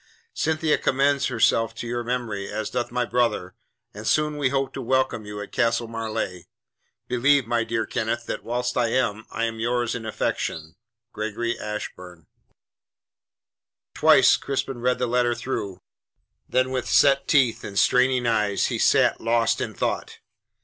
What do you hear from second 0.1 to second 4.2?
Cynthia commends herself to your memory as doth my brother, and